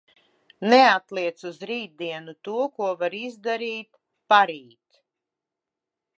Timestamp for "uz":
1.49-1.59